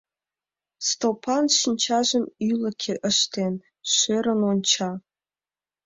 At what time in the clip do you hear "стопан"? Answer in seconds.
0.87-1.45